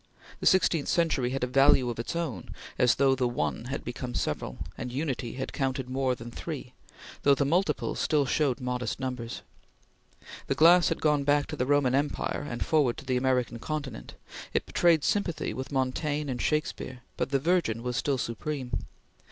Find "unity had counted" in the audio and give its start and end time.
4.91-5.91